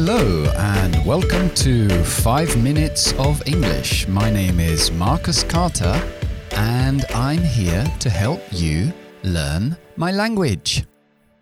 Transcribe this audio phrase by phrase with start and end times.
[0.00, 4.06] Hello, and welcome to 5 Minutes of English.
[4.06, 6.00] My name is Marcus Carter,
[6.52, 8.92] and I'm here to help you
[9.24, 10.86] learn my language.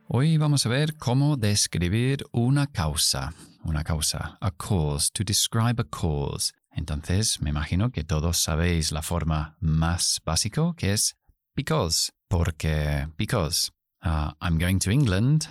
[0.08, 3.34] Hoy vamos a ver cómo describir una causa.
[3.68, 6.54] Una causa, a cause, to describe a cause.
[6.75, 11.14] Entonces, me imagino que todos sabéis la forma más básica que es
[11.54, 12.11] because.
[12.31, 13.70] Porque, because.
[14.03, 15.48] Uh, I'm going to England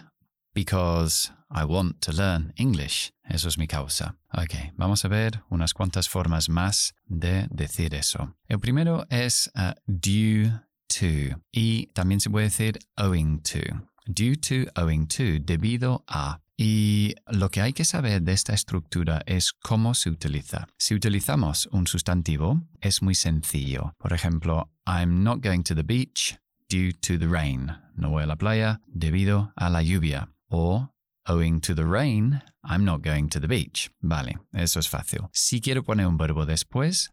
[0.56, 3.12] because I want to learn English.
[3.30, 4.16] Eso es mi causa.
[4.34, 8.34] Ok, vamos a ver unas cuantas formas más de decir eso.
[8.48, 10.52] El primero es uh, due
[10.88, 13.60] to y también se puede decir owing to.
[14.08, 16.40] Due to, owing to, debido a.
[16.58, 20.68] Y lo que hay que saber de esta estructura es cómo se utiliza.
[20.78, 23.94] Si utilizamos un sustantivo, es muy sencillo.
[23.98, 26.38] Por ejemplo, I'm not going to the beach
[26.70, 27.72] due to the rain.
[27.96, 30.30] No voy a la playa debido a la lluvia.
[30.56, 30.88] O
[31.28, 33.90] Owing to the rain, I'm not going to the beach.
[34.04, 35.28] Vale, eso es fácil.
[35.34, 37.10] Si quiero poner un verbo después,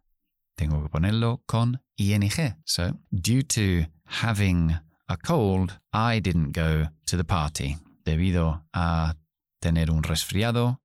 [0.54, 2.30] tengo que ponerlo con ing.
[2.66, 4.76] So, due to having
[5.08, 7.78] a cold, I didn't go to the party.
[8.04, 9.14] Debido a
[9.62, 10.78] tener un resfriado,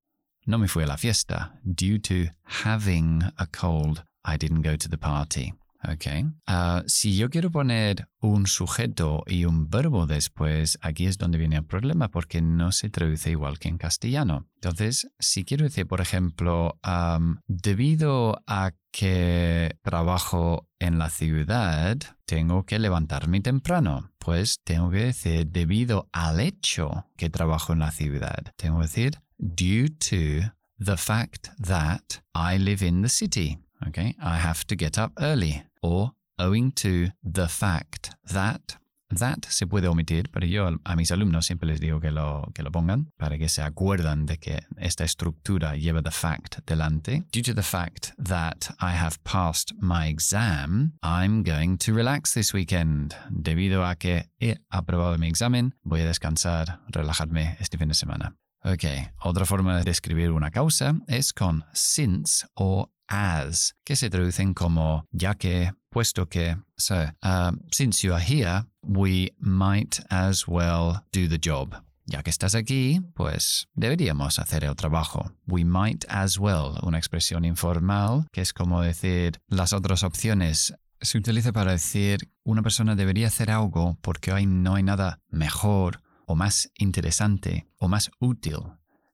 [0.45, 1.51] no me fui a la fiesta.
[1.65, 2.29] Due to
[2.63, 5.53] having a cold, I didn't go to the party.
[5.87, 6.05] Ok.
[6.49, 11.57] Uh, si yo quiero poner un sujeto y un verbo después, aquí es donde viene
[11.57, 14.47] el problema porque no se traduce igual que en castellano.
[14.55, 22.65] Entonces, si quiero decir, por ejemplo, um, debido a que trabajo en la ciudad, tengo
[22.65, 24.11] que levantarme temprano.
[24.17, 28.51] Pues tengo que decir debido al hecho que trabajo en la ciudad.
[28.57, 32.01] Tengo que decir due to the fact that
[32.35, 33.59] I live in the city.
[33.87, 35.66] Okay, I have to get up early.
[35.87, 38.77] Or owing to the fact that.
[39.09, 42.61] That se puede omitir, pero yo a mis alumnos siempre les digo que lo, que
[42.61, 47.23] lo pongan para que se acuerdan de que esta estructura lleva the fact delante.
[47.31, 52.53] Due to the fact that I have passed my exam, I'm going to relax this
[52.53, 53.15] weekend.
[53.29, 58.35] Debido a que he aprobado mi examen, voy a descansar, relajarme este fin de semana.
[58.63, 58.83] Ok,
[59.23, 65.05] otra forma de escribir una causa es con since o as, que se traducen como
[65.11, 66.57] ya que, puesto que.
[66.77, 71.75] So, uh, since you are here, we might as well do the job.
[72.05, 75.31] Ya que estás aquí, pues deberíamos hacer el trabajo.
[75.45, 80.73] We might as well, una expresión informal, que es como decir las otras opciones.
[81.01, 86.01] Se utiliza para decir una persona debería hacer algo porque hoy no hay nada mejor
[86.27, 88.59] o más interesante o más útil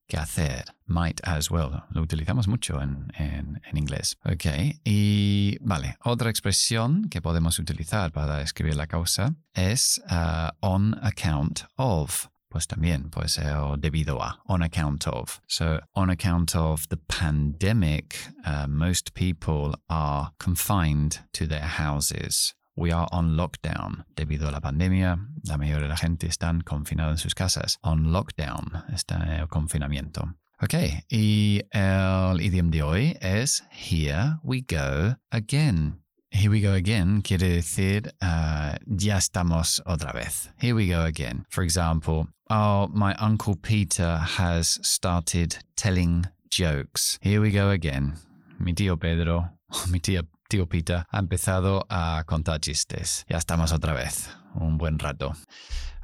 [0.07, 0.65] que hacer.
[0.85, 1.83] Might as well.
[1.91, 4.17] Lo utilizamos mucho en, en, inglés.
[4.25, 4.45] Ok.
[4.83, 11.65] Y vale, otra expresión que podemos utilizar para escribir la causa es uh, on account
[11.77, 12.27] of.
[12.49, 15.39] Pues también puede ser debido a, on account of.
[15.47, 18.15] So, on account of the pandemic,
[18.45, 22.53] uh, most people are confined to their houses.
[22.75, 24.05] We are on lockdown.
[24.15, 27.77] Debido a la pandemia, la mayoría de la gente están confinados en sus casas.
[27.83, 30.35] On lockdown está el confinamiento.
[30.61, 30.73] Ok,
[31.09, 35.99] y el idioma de hoy es Here we go again.
[36.31, 40.49] Here we go again quiere decir uh, ya estamos otra vez.
[40.57, 41.45] Here we go again.
[41.49, 47.19] For example, oh, my uncle Peter has started telling jokes.
[47.21, 48.13] Here we go again.
[48.59, 49.49] Mi tío Pedro,
[49.91, 50.23] mi tía
[50.53, 53.25] tío Peter ha empezado a contar chistes.
[53.27, 54.29] Ya estamos otra vez.
[54.53, 55.33] Un buen rato.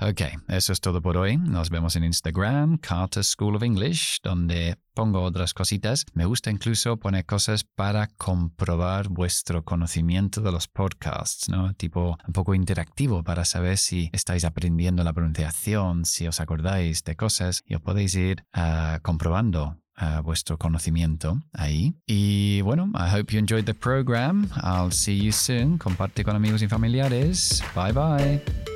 [0.02, 1.38] Ok, eso es todo por hoy.
[1.38, 6.04] Nos vemos en Instagram, Carter School of English, donde pongo otras cositas.
[6.14, 11.76] Me gusta incluso poner cosas para comprobar vuestro conocimiento de los podcasts, ¿no?
[11.76, 17.16] Tipo un poco interactivo para saber si estáis aprendiendo la pronunciación, si os acordáis de
[17.16, 21.96] cosas y os podéis ir uh, comprobando uh, vuestro conocimiento ahí.
[22.06, 24.50] Y bueno, I hope you enjoyed the program.
[24.64, 25.78] I'll see you soon.
[25.78, 27.64] Comparte con amigos y familiares.
[27.76, 28.69] Bye bye.